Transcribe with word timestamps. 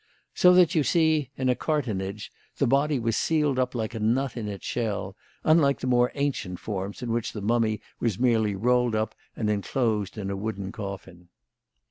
So 0.33 0.51
that, 0.55 0.73
you 0.73 0.81
see, 0.83 1.29
in 1.37 1.47
a 1.47 1.53
cartonnage, 1.53 2.31
the 2.57 2.65
body 2.65 2.97
was 2.99 3.15
sealed 3.15 3.59
up 3.59 3.75
like 3.75 3.93
a 3.93 3.99
nut 3.99 4.35
in 4.35 4.47
its 4.47 4.65
shell, 4.65 5.15
unlike 5.43 5.79
the 5.79 5.85
more 5.85 6.11
ancient 6.15 6.57
forms 6.59 7.03
in 7.03 7.11
which 7.11 7.33
the 7.33 7.39
mummy 7.43 7.81
was 7.99 8.17
merely 8.17 8.55
rolled 8.55 8.95
up 8.95 9.13
and 9.35 9.47
enclosed 9.47 10.17
in 10.17 10.31
a 10.31 10.35
wooden 10.35 10.71
coffin." 10.71 11.29